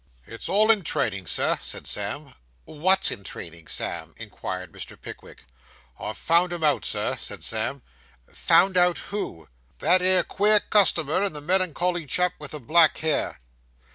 [0.25, 2.33] 'It's all in training, Sir,' said Sam.
[2.65, 4.99] 'What's in training, Sam?' inquired Mr.
[4.99, 5.45] Pickwick.
[5.99, 7.83] 'I've found 'em out, Sir,' said Sam.
[8.27, 12.97] 'Found out who?' 'That 'ere queer customer, and the melan cholly chap with the black
[12.97, 13.41] hair.